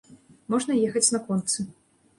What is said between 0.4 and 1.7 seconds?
Можна ехаць на концы.